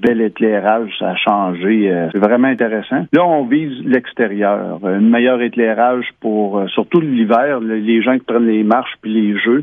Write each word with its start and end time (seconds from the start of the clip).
bel 0.00 0.20
éclairage, 0.20 0.90
ça 1.00 1.10
a 1.10 1.16
changé. 1.16 1.90
Euh, 1.90 2.08
c'est 2.12 2.18
vraiment 2.18 2.46
intéressant. 2.46 3.06
Là, 3.12 3.26
on 3.26 3.46
vise 3.46 3.84
l'extérieur. 3.84 4.78
Euh, 4.84 4.98
Un 4.98 5.00
meilleur 5.00 5.42
éclairage 5.42 6.06
pour, 6.20 6.58
euh, 6.58 6.66
surtout 6.68 7.00
l'hiver, 7.00 7.58
les 7.60 8.00
gens 8.02 8.16
qui 8.16 8.24
prennent 8.24 8.46
les 8.46 8.62
marches 8.62 8.94
puis 9.02 9.12
les 9.12 9.38
jeux. 9.38 9.56